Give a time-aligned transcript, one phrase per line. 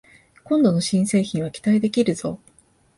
[0.43, 2.39] 今度の新製品は期待できるぞ